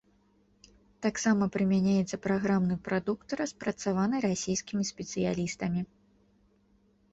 Таксама 1.05 1.43
прымяняецца 1.55 2.19
праграмны 2.23 2.77
прадукт, 2.89 3.37
распрацаваны 3.43 4.17
расійскімі 4.27 4.83
спецыялістамі. 4.93 5.81